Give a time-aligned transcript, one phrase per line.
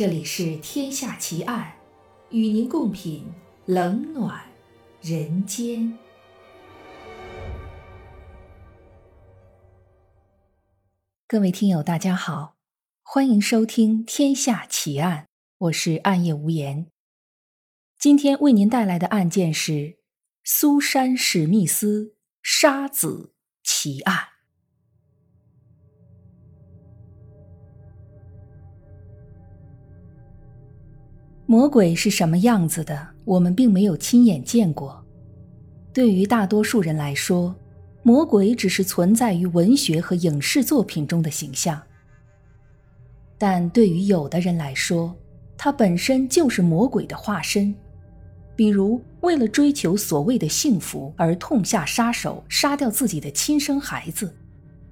[0.00, 1.74] 这里是《天下奇案》，
[2.34, 3.22] 与您共品
[3.66, 4.42] 冷暖
[5.02, 5.98] 人间。
[11.28, 12.56] 各位听友，大家好，
[13.02, 15.24] 欢迎收听《天下奇案》，
[15.58, 16.86] 我是暗夜无言。
[17.98, 19.98] 今天为您带来的案件是
[20.42, 24.29] 苏珊·史密斯杀子奇案。
[31.50, 33.08] 魔鬼是什么样子的？
[33.24, 35.04] 我们并没有亲眼见过。
[35.92, 37.52] 对于大多数人来说，
[38.04, 41.82] 魔鬼只是存在于文学和影视作品中的形象。
[43.36, 45.12] 但对于有的人来说，
[45.56, 47.74] 他本身就是魔鬼的化身。
[48.54, 54.32] 比如，为了追求所谓的幸福而痛下杀手，杀掉自己的亲生孩子，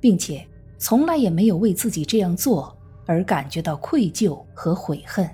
[0.01, 0.45] 并且
[0.77, 5.31] 从来也没有为自己这样做而感觉到愧疚和悔恨。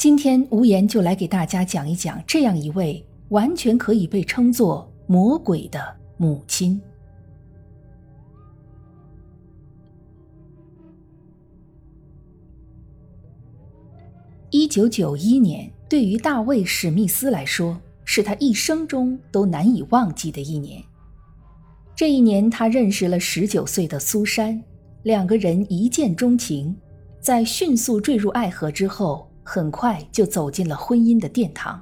[0.00, 5.78] 今天无言就来给大家讲一讲这样一位完全可以被称作魔鬼的
[6.16, 6.80] 母亲。
[14.48, 20.82] 一九九一年，对于大卫·史密斯来说，是他一生中都难以忘记的一年。
[21.94, 24.62] 这一年，他认识了十九岁的苏珊，
[25.02, 26.74] 两个人一见钟情，
[27.20, 29.29] 在迅速坠入爱河之后。
[29.42, 31.80] 很快就走进了婚姻的殿堂。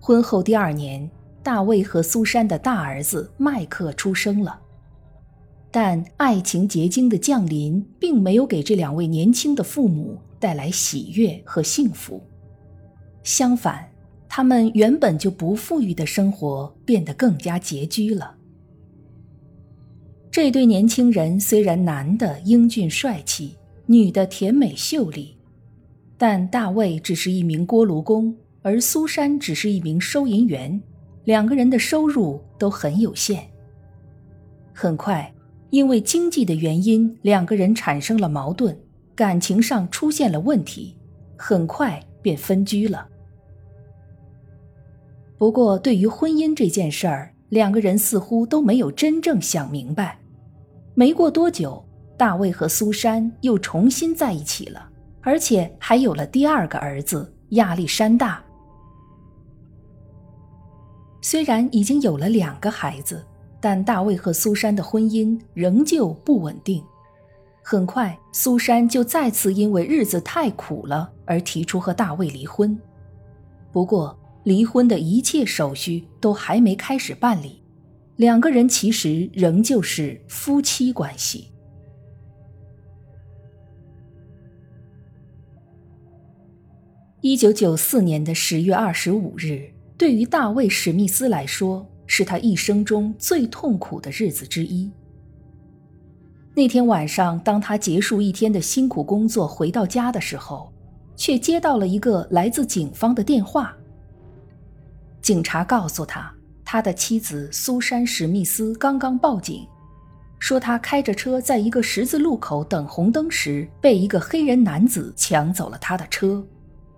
[0.00, 1.10] 婚后第二年，
[1.42, 4.60] 大卫和苏珊的大儿子麦克出生了。
[5.70, 12.22] 但爱情结晶的降临，并没有给这两位年轻的父母带来喜悦和幸福。
[13.22, 13.86] 相反，
[14.28, 18.36] 他们原本就不富裕的生活变得更加拮据了。
[20.30, 23.56] 这对年轻人虽然男的英俊帅气，
[23.86, 25.35] 女的甜美秀丽。
[26.18, 30.80] 但大卫只是一名锅炉工，而苏珊只是一名收银员，
[31.24, 33.42] 两个人的收入都很有限。
[34.72, 35.32] 很快，
[35.70, 38.76] 因为经济的原因，两个人产生了矛盾，
[39.14, 40.96] 感情上出现了问题，
[41.36, 43.06] 很快便分居了。
[45.38, 50.18] 不过，对于婚姻这件事儿，两个人似乎都没有真正想明白。
[50.94, 51.84] 没过多久，
[52.16, 54.88] 大卫和苏珊又重新在一起了。
[55.26, 58.40] 而且还有了第二个儿子亚历山大。
[61.20, 63.26] 虽然已经有了两个孩子，
[63.60, 66.80] 但大卫和苏珊的婚姻仍旧不稳定。
[67.60, 72.78] 很快，苏珊就再次因为日子太苦了而提出和大卫离婚。
[73.72, 77.60] 不过，离婚的一切手续都还没开始办理，
[78.14, 81.50] 两个人其实仍旧是夫妻关系。
[87.28, 94.88] 一九九四年的十月二十五日，对于大卫·史密斯来说，是他一生中最痛苦的日子之一。
[96.54, 100.72] 那天晚上，当他结束一天的辛苦工作回到家的时候，
[101.16, 103.76] 却接到了一个来自警方的电话。
[105.20, 106.32] 警察告诉他，
[106.64, 109.66] 他的妻子苏珊·史密斯刚刚报警，
[110.38, 116.46] 说他开着车在一个十字路口等红灯时，被一个黑人男子抢走了他的车。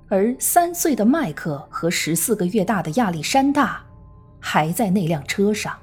[0.08, 3.84] 而三岁的麦克和十四个月大的亚历山大，
[4.40, 5.76] 还在那辆车上。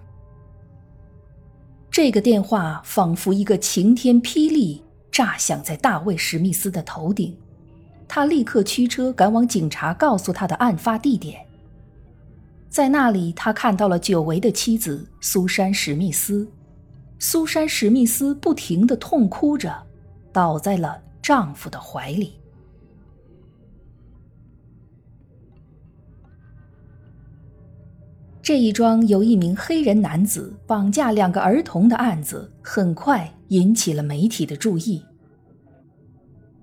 [1.91, 7.37] 这个电话仿佛一个晴天霹雳，炸响在大卫·史密斯的头顶。
[8.07, 11.45] 他立刻驱车赶往警察告诉他的案发地点。
[12.67, 16.47] 在那里，他看到了久违的妻子苏珊·史密斯。
[17.19, 19.73] 苏珊·史密斯不停地痛哭着，
[20.33, 22.33] 倒在了丈夫的怀里。
[28.45, 35.01] 这一桩由一名黑人男子绑架两个儿童的案子，很快引起了媒体的注意。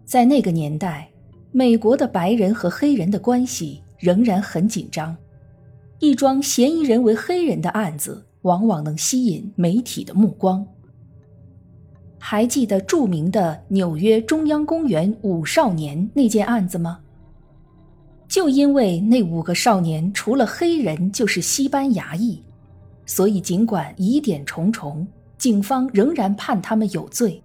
[0.04, 1.10] 在那个年代，
[1.50, 5.16] 美国的白人和黑人的关系仍然很紧张，
[5.98, 10.64] 一桩嫌疑人为黑人的案子，往往能吸引媒体的目光。
[12.16, 17.00] 还记得著名的纽约中央公园五少年那件案子吗？
[18.32, 22.42] 就因为那五个少年除了黑人就是西班牙裔，
[23.04, 25.06] 所以尽管疑点重重，
[25.36, 27.42] 警方仍然判他们有罪。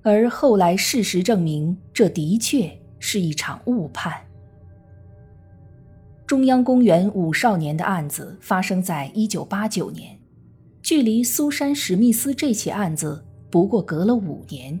[0.00, 4.14] 而后来事实证明，这的确是一场误判。
[6.26, 10.18] 中央公园五少年的案子发生在一九八九年，
[10.80, 14.80] 距离苏珊·史密斯这起案子不过隔了五年。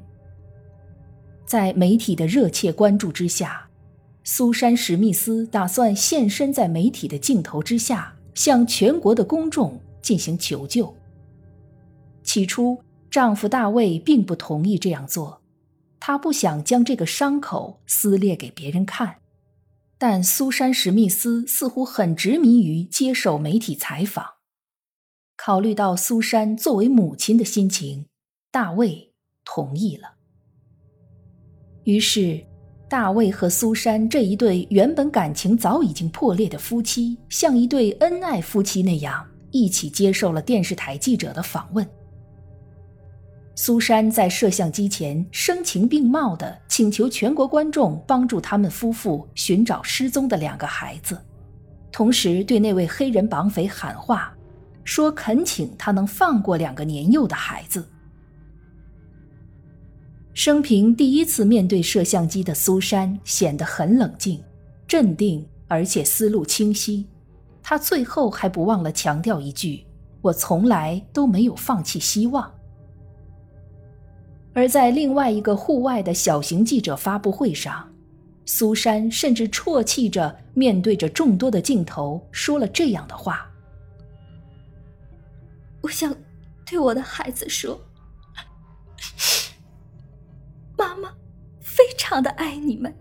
[1.44, 3.67] 在媒体的热切关注之下，
[4.30, 10.94] 苏珊·史密斯打算现身在媒体的镜头之下，向全国的公众进行求救。
[12.22, 12.78] 起初，
[13.10, 15.40] 丈夫大卫并不同意这样做，
[15.98, 19.16] 他不想将这个伤口撕裂给别人看。
[19.96, 24.26] 但苏珊·史密斯似乎很执迷于接受媒体采访。
[25.38, 28.04] 考虑到苏珊作为母亲的心情，
[28.50, 29.14] 大卫
[29.46, 30.16] 同意了。
[31.84, 32.44] 于是，
[32.88, 41.86] 大卫和苏珊这一对原本感情早已经破裂的夫妻，像一对恩爱夫妻那样，一起接受了电视台记者的访问。
[43.54, 51.18] 苏珊在摄像机前声情并茂地请求全国观众帮助他们夫妇寻找失踪的两个孩子，
[51.92, 54.32] 同时对那位黑人绑匪喊话，
[54.82, 57.86] 说恳请他能放过两个年幼的孩子。
[60.38, 64.40] 生平第一次面对摄像机的苏珊显得很冷静、
[64.86, 67.04] 镇定，而且思路清晰。
[67.60, 69.84] 她最后还不忘了强调一句
[70.22, 72.54] ：“我从来都没有放弃希望。”
[74.54, 77.92] 而在另外一个户外的小型记者发布会上，
[78.44, 83.50] 苏珊甚至啜泣着面对着众多的镜头说了这样的话
[85.82, 86.14] ：“我想
[86.64, 87.76] 对我的孩子说。”
[91.78, 92.92] 非常的爱你们，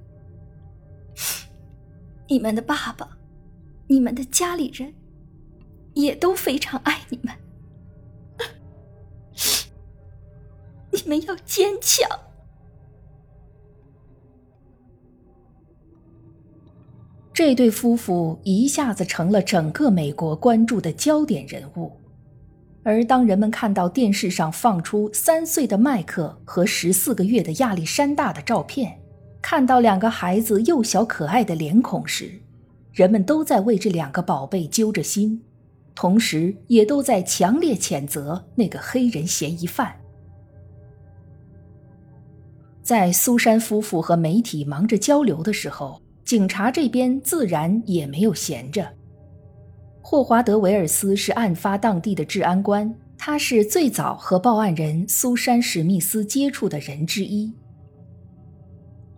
[2.28, 3.18] 你们的爸爸，
[3.88, 4.94] 你们的家里人
[5.96, 7.34] 也都非常爱你们。
[10.92, 12.08] 你们要坚强。
[17.34, 21.92] 这对夫妇一下子成了整个美国关注的焦点人物。
[22.88, 28.98] 而当人们看到电视上放出三岁的麦克和十四个月的亚历山大的照片，
[29.42, 32.32] 看到两个孩子幼小可爱的脸孔时，
[32.94, 35.42] 人们都在为这两个宝贝揪着心，
[35.94, 39.94] 同时也都在强烈谴责那个黑人嫌疑犯。
[42.82, 48.97] 在苏珊夫妇和媒体忙着交流的时候，警察这边自然也没有闲着。
[50.10, 57.52] 霍华德·维尔斯是案发当地的治安官，他是最早和报案人苏珊·史密斯接触的人之一。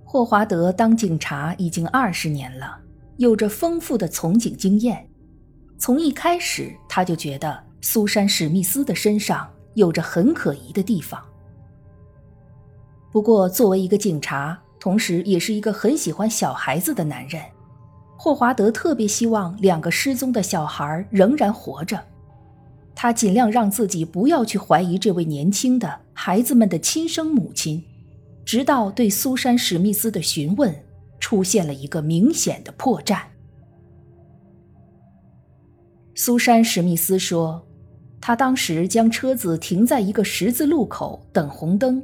[0.03, 2.75] 霍华德当警察已经二十年了，
[3.17, 5.07] 有着丰富的从警经验。
[5.77, 11.23] 从一开始，他就觉得苏珊·史密斯的身上有着很可疑的地方。
[13.11, 17.39] 不过，作为一个警察，同时也是一个很喜欢小孩子的男人。
[18.21, 22.03] 霍华德特别希望两个失踪的小孩仍然活着，
[22.93, 27.81] 他尽量让自己不要去怀疑这位年轻的孩子们的亲生母亲，
[28.43, 30.75] 直到对苏珊·史密斯的询问
[31.17, 33.21] 出现了一个明显的破绽。
[36.13, 37.65] 苏珊·史密斯说，
[38.19, 42.03] 他当时将车子停在一个十字路口等红灯，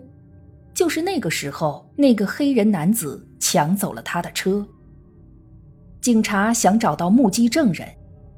[0.73, 4.65] 就是那个时候，那个黑人男子抢走了他的车。
[6.05, 7.89] 警察想找到目击证人，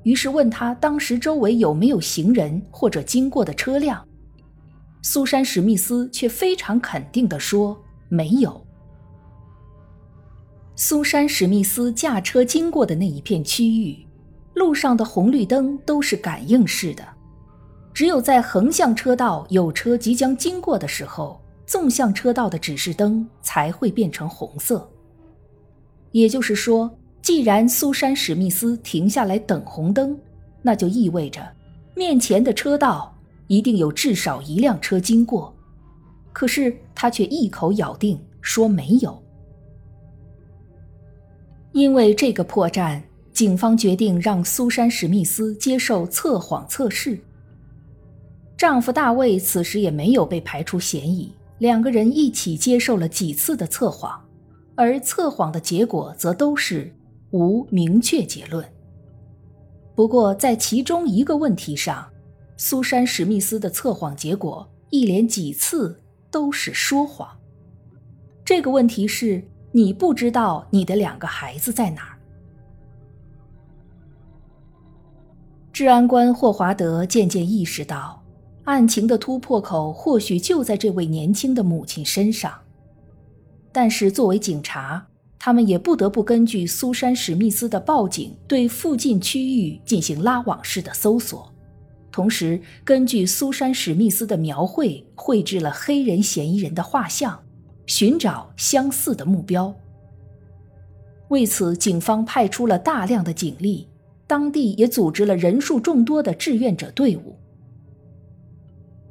[0.04, 4.08] 于是问他当时周围有没有行人或者经过的车辆。
[5.02, 8.66] 苏珊·史密斯却非常肯定地说没有。
[10.78, 14.08] 苏珊·史密斯驾车经过的那一片区域，
[14.54, 17.04] 路上的红绿灯都是感应式的，
[17.94, 24.90] 只有在横向车道有车即将经过的时候，纵向车道的指示灯才会变成红色。
[26.14, 26.90] 也就是说。
[27.28, 30.18] 既然苏珊·史密斯停下来等红灯，
[30.62, 31.46] 那就意味着
[31.94, 33.14] 面前的车道
[33.48, 35.54] 一定有至少一辆车经过。
[36.32, 39.22] 可是他却一口咬定说没有。
[41.74, 43.02] 因为这个破绽，
[43.34, 47.20] 警方决定让苏珊·史密斯接受测谎测试。
[48.56, 54.18] 丈夫大卫此时也没有被排除嫌疑，两个人一起接受了几次的测谎，
[54.76, 56.90] 而测谎的结果则都是。
[57.32, 58.66] 无明确结论。
[59.96, 62.08] 不过，在其中一个问题上，
[62.56, 67.28] 苏珊·史密斯的测谎结果一连几次都是说谎。
[68.46, 72.14] 这个问题是：你不知道你的两个孩子在哪儿。
[75.74, 78.24] 治安官霍华德渐渐意识到，
[78.64, 82.54] 案情的突破口或许就在这位年轻的母亲身上。
[83.72, 85.08] 但是，作为警察，
[85.40, 91.54] 他们也不得不根据苏珊·史密斯的报警，对附近区域进行拉网式的搜索，
[92.12, 97.40] 同时根据苏珊·史密斯的描绘绘制了黑人嫌疑人的画像，
[97.86, 99.74] 寻找相似的目标。
[101.30, 103.88] 为此，警方派出了大量的警力，
[104.26, 107.38] 当地也组织了人数众多的志愿者队伍。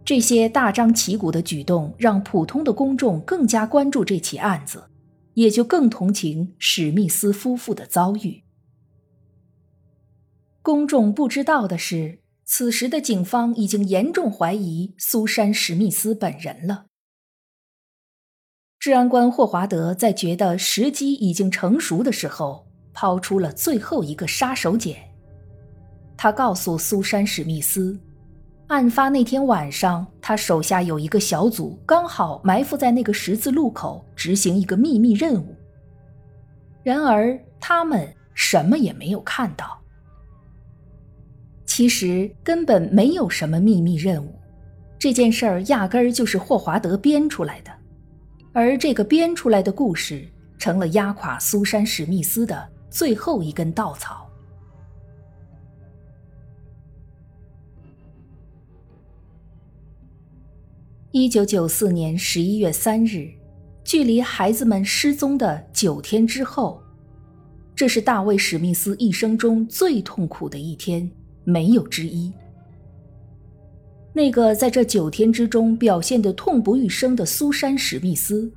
[0.04, 4.82] 这些大张旗鼓的举动让普通的公众更加关注这起案子，
[5.36, 8.42] 也就更同情史密斯夫妇的遭遇。
[10.62, 16.86] 公众不知道的是，此时的警方已经严重怀疑苏珊·史密斯本人了。
[18.78, 24.96] 治安官霍华德在觉得时机已经成熟的时候，抛出了最后一个杀手锏。
[26.16, 27.98] 他告诉苏珊·史密斯，
[28.68, 35.54] 案发那天晚上，他手下有一个小组刚好埋伏在那个十字路口，执行一个秘密任务。
[36.82, 39.78] 然而，他们什么也没有看到。
[41.64, 44.34] 其实根本没有什么秘密任务，
[44.98, 47.70] 这件事儿压根儿就是霍华德编出来的。
[48.52, 50.26] 而这个编出来的故事，
[50.58, 54.25] 成了压垮苏珊·史密斯的最后一根稻草。
[61.18, 63.30] 一九九四年十一月三日，
[63.82, 66.78] 距离孩子们失踪的九天之后，
[67.74, 71.10] 这是大卫·史密斯一生中最痛苦的一天，
[71.42, 72.30] 没有之一。
[74.12, 78.52] 那个在这九天之中表现得痛不欲生的苏珊·史密斯，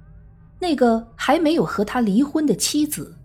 [0.59, 3.17] 那个还没有和他离婚的妻子，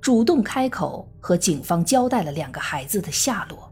[0.00, 3.71] 主动开口和警方交代了两个孩子的下落。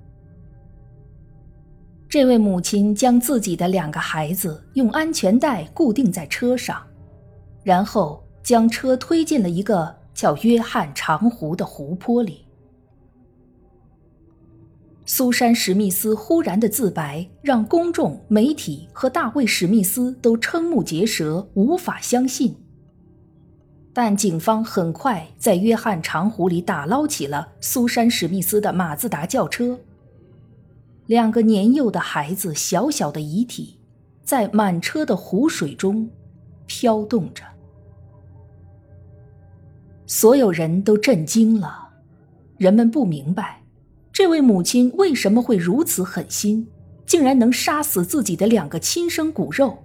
[2.10, 6.82] 这位母亲将自己的两个孩子用安全带固定在车上，
[7.62, 12.44] 然后将车推进了一个叫约翰长湖的湖泊里。
[15.06, 22.56] 苏珊·史密斯忽然的自白让公众、媒体和大卫·史密斯都瞠目结舌，无法相信。
[23.92, 29.78] 但警方很快在约翰长湖里打捞起了苏珊·史密斯的马自达轿车。
[31.10, 33.80] 两个年幼的孩子小小的遗体，
[34.22, 36.08] 在满车的湖水中
[36.66, 37.42] 飘动着。
[40.06, 41.88] 所有人都震惊了，
[42.58, 43.60] 人们不明白。
[44.12, 46.64] 这位母亲为什么会如此狠心，
[47.04, 49.78] 竟然能杀死自己的两个亲生骨肉？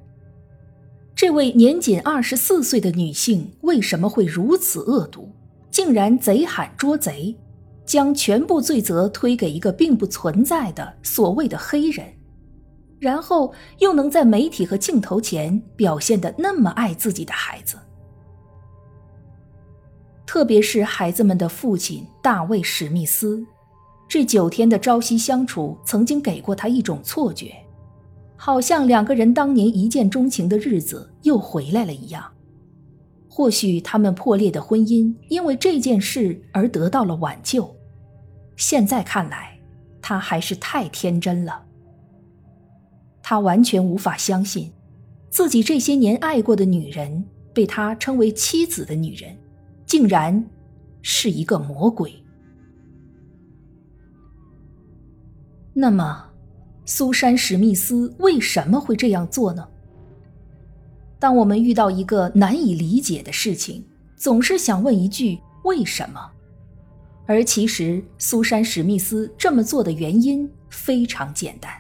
[1.16, 5.32] 这位年仅二十四岁的女性为什么会如此恶毒，
[5.72, 7.36] 竟然贼喊捉贼，
[7.86, 12.06] 将全部罪责推给一个并不存在的所谓的黑人，
[13.00, 17.78] 然后又能在媒体和镜头前表现的那么爱自己的孩子？
[20.26, 23.46] 特别是孩子们的父亲大卫·史密斯。
[24.08, 27.56] 这九天的朝夕相处，曾经给过他一种错觉，
[28.36, 32.24] 好像两个人当年一见钟情的日子又回来了一样。
[33.28, 37.75] 或许他们破裂的婚姻因为这件事而得到了挽救。
[38.56, 39.60] 现在看来，
[40.02, 41.66] 他还是太天真了。
[43.22, 44.72] 他完全无法相信，
[45.30, 49.36] 自己这些年爱过的女人，被他称为妻子的女人，
[49.86, 50.46] 竟然
[51.02, 52.14] 是一个魔鬼。
[55.74, 56.26] 那么，
[56.86, 59.68] 苏珊·史密斯为什么会这样做呢？
[61.18, 63.84] 当我们遇到一个难以理解的事情，
[64.16, 66.32] 总是想问一句“为什么”。
[67.26, 71.72] 而其实，苏珊·史密斯这么做的原因非常简单。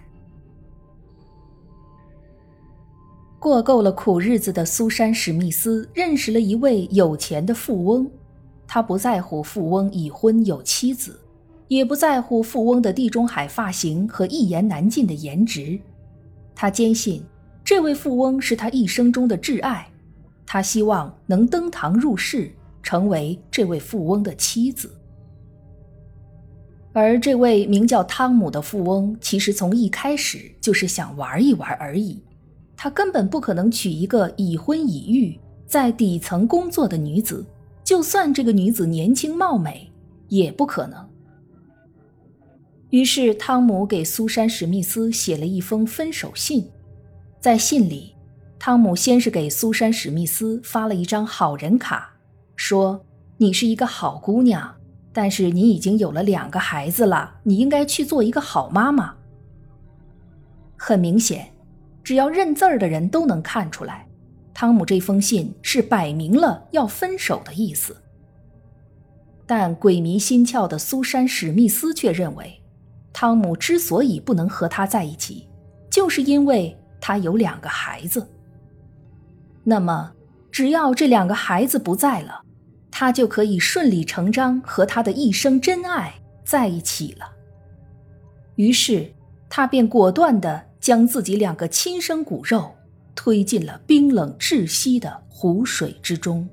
[3.40, 8.10] 过够了苦日子的苏珊·史密斯认识了一位有钱的富翁，
[8.66, 11.20] 他不在乎富翁已婚有妻子。
[11.68, 15.80] 也不在乎富翁的地中海发型和一言难尽的颜值，
[16.54, 17.24] 他坚信
[17.64, 19.92] 这位富翁是他一生中的挚爱，
[20.46, 22.52] 他希望能登堂入室，
[22.84, 24.96] 成为这位富翁的妻子。
[26.96, 32.24] 而这位名叫汤姆的富翁，其实从一开始就是想玩一玩而已，
[32.78, 35.38] 他根本不可能娶一个已婚已育、
[35.68, 37.46] 在底层工作的女子，
[37.84, 39.92] 就算这个女子年轻貌美，
[40.30, 41.06] 也不可能。
[42.92, 46.66] 于是，汤姆给苏珊·史密斯写了一封分手信。
[47.42, 48.16] 在信里，
[48.58, 52.14] 汤姆先是给苏珊·史密斯发了一张好人卡，
[52.56, 54.75] 说：“你是一个好姑娘，
[55.16, 59.16] 但是你已经有了两个孩子了，你应该去做一个好妈妈。”
[60.76, 61.48] 很明显，
[62.04, 64.06] 只要认字儿的人都能看出来，
[64.54, 67.96] 汤姆这封信是摆明了要分手的意思。
[69.46, 72.62] 但鬼迷心窍的苏珊·史密斯却认为。
[73.18, 75.48] 汤姆之所以不能和他在一起，
[75.90, 78.30] 就是因为他有两个孩子。
[79.64, 80.12] 那么，
[80.52, 82.44] 只要这两个孩子不在了，
[82.98, 86.14] 他就可以顺理成章和他的一生真爱
[86.46, 87.30] 在一起了。
[88.56, 89.14] 于是，
[89.50, 92.74] 他便果断地将自己两个亲生骨肉
[93.14, 96.48] 推进了冰冷窒息的湖水之中。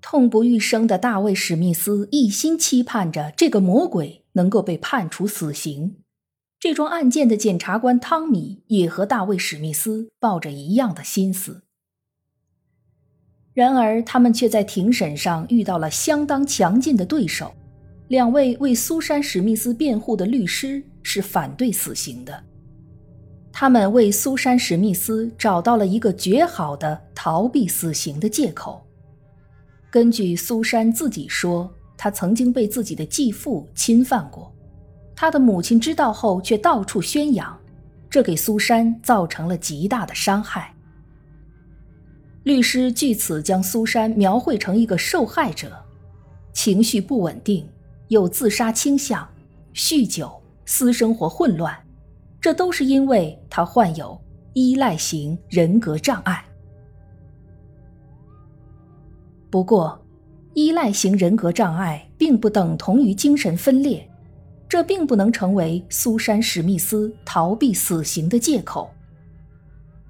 [0.00, 5.94] 痛不欲生的大卫·史密斯一心期盼着这个魔鬼能够被判处死刑。
[6.68, 11.62] 这桩案件的检察官汤米也和大卫·史密斯抱着一样的心思。
[13.54, 17.54] 然而，他们却在庭审上遇到了相当强劲的对手。
[18.08, 22.42] 两位为苏珊·史密斯辩护的律师是反对死刑的。
[23.52, 28.84] 他们为苏珊·史密斯找到了一个绝好的逃避死刑的借口。
[29.88, 34.52] 根据苏珊自己说，她曾经被自己的继父侵犯过，
[35.16, 37.58] 他的母亲知道后却到处宣扬，
[38.10, 40.74] 这给苏珊造成了极大的伤害。
[42.42, 45.72] 律师据此将苏珊描绘成一个受害者，
[46.52, 47.66] 情绪不稳定，
[48.08, 49.26] 有自杀倾向，
[49.74, 50.30] 酗酒，
[50.66, 51.74] 私生活混乱，
[52.38, 54.20] 这都是因为他患有
[54.52, 56.44] 依赖型人格障碍。
[59.50, 59.98] 不过，
[60.52, 64.08] 依赖型人格障碍并不等同于精神分裂，
[64.68, 68.90] 这并不能成为苏珊·史密斯逃避死刑的借口。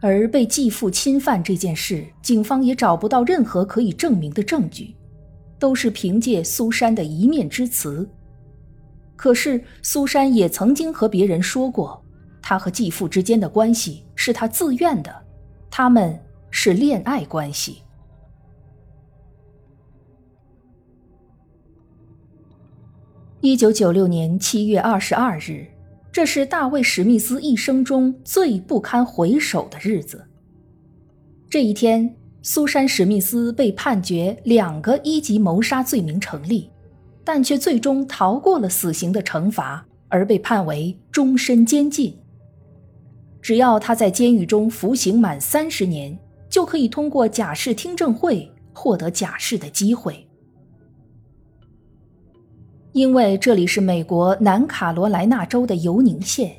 [0.01, 4.95] 而被继父侵犯这件事，警方也找不到任何可以证明的证据，
[5.59, 8.09] 都是凭借苏珊的一面之词。
[9.17, 12.01] 可是，苏珊也曾经和别人说过，
[12.43, 15.11] 她和继父之间的关系是她自愿的，
[15.71, 16.19] 他们
[16.51, 17.83] 是恋爱关系。
[23.43, 25.67] 一九九六年七月二十二日，
[26.11, 30.25] 这是大卫·史密斯一生中最不堪回首的日子。
[31.49, 36.71] 这一天，苏珊·史密斯被判决两个一级谋杀罪名成立，
[37.23, 42.17] 但却最终逃过了死刑的惩罚，而被判为终身监禁。
[43.43, 46.19] 只要他在监狱中服刑满三十年，
[46.49, 50.26] 就可以通过假释听证会获得假释的机会。
[52.97, 56.57] 因为这里是美国南卡罗来纳州的尤宁县，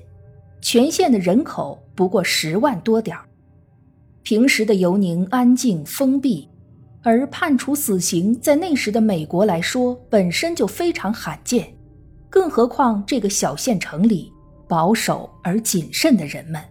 [0.62, 3.26] 全县的人口不过十万多点儿。
[4.22, 6.48] 平时的尤宁安静封闭，
[7.02, 11.76] 而判处死刑在那时的美国来说本身就非常罕见，
[12.30, 14.32] 更何况这个小县城里
[14.68, 16.62] 保守而谨慎的人们，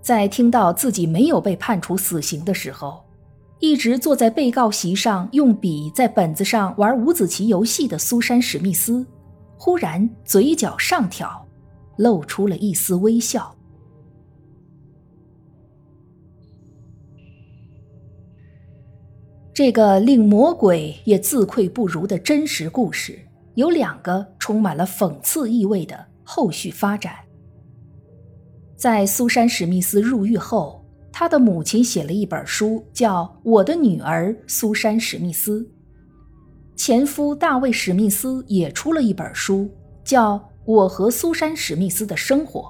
[0.00, 3.02] 在听到自己没有被判处死刑的时候。
[3.60, 9.04] 一直坐在被告席上用笔在本子上玩五子棋游戏的苏珊·史密斯，
[9.56, 11.44] 忽然嘴角上挑，
[11.96, 13.52] 露出了一丝微笑。
[19.52, 23.18] 这个令魔鬼也自愧不如的真实故事，
[23.56, 27.12] 有两个充满了讽刺意味的后续发展。
[28.76, 30.77] 在苏珊·史密斯入狱后。
[31.12, 35.60] 他的母亲写了一本书，叫《我的女儿苏珊·史密斯》。
[36.76, 39.68] 前夫大卫·史密斯也出了一本书，
[40.04, 42.60] 叫《我和苏珊·史密斯的生活》。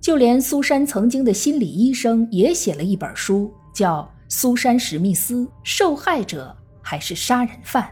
[0.00, 7.84] 就连苏珊曾经的心理医生也写了一本书，叫《苏珊·史密斯：受害者还是杀人犯》。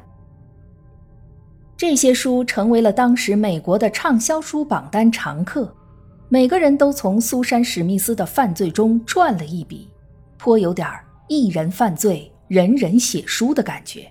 [1.77, 5.75] 这些书成为了当时美国的畅销书榜单常客。
[6.33, 9.89] 每个人都从苏珊·史密斯的犯罪中赚了一笔，
[10.39, 14.09] 颇有点儿一人犯罪，人人写书的感觉。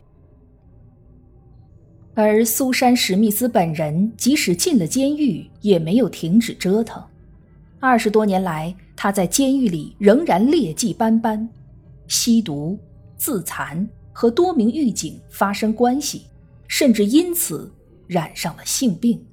[2.13, 7.01] 而苏珊·史密斯本人即使进了监狱，也没有停止折腾。
[7.79, 11.47] 二十多年来，他在监狱里仍然劣迹斑斑，
[12.09, 12.77] 吸毒、
[13.15, 16.25] 自残，和多名狱警发生关系，
[16.67, 17.73] 甚至因此
[18.07, 19.25] 染上了性病。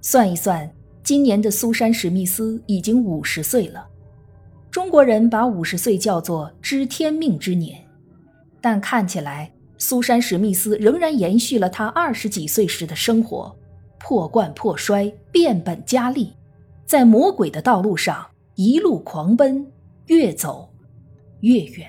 [0.00, 0.68] 算一算。
[1.10, 3.84] 今年的苏珊·史密斯已经五十岁了，
[4.70, 7.84] 中国人把五十岁叫做知天命之年，
[8.60, 13.52] 但看起来苏珊·史密斯仍然延续了她二十几岁时的生活，
[13.98, 16.32] 破罐破摔，变本加厉，
[16.86, 19.66] 在魔鬼的道路上一路狂奔，
[20.06, 20.72] 越走
[21.40, 21.88] 越远。